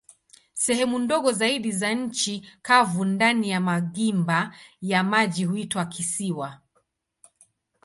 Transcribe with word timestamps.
Sehemu 0.55 0.99
ndogo 0.99 1.31
zaidi 1.31 1.71
za 1.71 1.91
nchi 1.93 2.47
kavu 2.61 3.05
ndani 3.05 3.49
ya 3.49 3.59
magimba 3.61 4.55
ya 4.81 5.03
maji 5.03 5.45
huitwa 5.45 5.85
kisiwa. 5.85 6.61